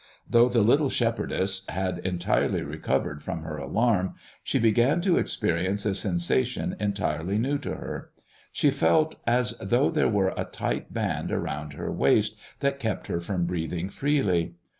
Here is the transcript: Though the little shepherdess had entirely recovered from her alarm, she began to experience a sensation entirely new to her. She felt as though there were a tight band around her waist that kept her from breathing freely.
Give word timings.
Though 0.27 0.49
the 0.49 0.63
little 0.63 0.89
shepherdess 0.89 1.63
had 1.69 1.99
entirely 1.99 2.63
recovered 2.63 3.21
from 3.21 3.43
her 3.43 3.57
alarm, 3.57 4.15
she 4.43 4.57
began 4.57 4.99
to 5.01 5.17
experience 5.19 5.85
a 5.85 5.93
sensation 5.93 6.75
entirely 6.79 7.37
new 7.37 7.59
to 7.59 7.75
her. 7.75 8.09
She 8.51 8.71
felt 8.71 9.13
as 9.27 9.51
though 9.59 9.91
there 9.91 10.09
were 10.09 10.33
a 10.35 10.45
tight 10.45 10.91
band 10.91 11.31
around 11.31 11.73
her 11.73 11.91
waist 11.91 12.35
that 12.61 12.79
kept 12.79 13.05
her 13.05 13.19
from 13.21 13.45
breathing 13.45 13.89
freely. 13.89 14.55